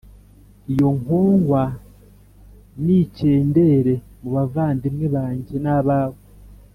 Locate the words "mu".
4.21-4.29